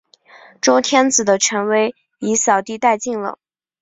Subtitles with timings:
[0.59, 3.37] 周天子的权威已扫地殆尽了。